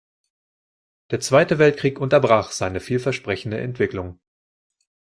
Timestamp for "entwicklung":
3.59-4.19